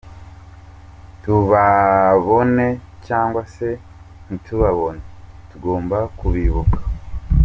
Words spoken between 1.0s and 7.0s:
Tubabone cyangwa se ntitubabone, tugomba kubibuka.